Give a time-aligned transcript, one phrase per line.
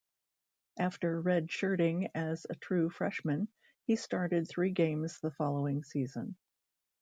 [0.79, 3.47] After redshirting as a true freshman,
[3.83, 6.37] he started three games the following season.